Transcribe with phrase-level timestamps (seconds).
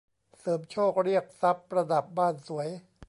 [0.39, 2.67] เสริมโชคเรียกทรัพย์ประดับบ้านสวย